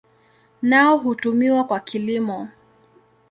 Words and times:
Nao 0.61 0.97
hutumiwa 0.97 1.63
kwa 1.63 1.79
kilimo. 1.79 2.49